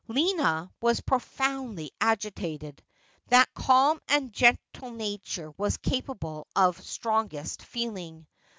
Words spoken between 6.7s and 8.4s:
strongest feeling.